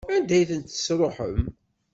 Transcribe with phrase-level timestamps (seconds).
[0.15, 1.37] Anda ay tent-tesṛuḥem?